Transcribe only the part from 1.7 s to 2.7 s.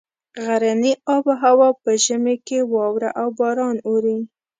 په ژمي کې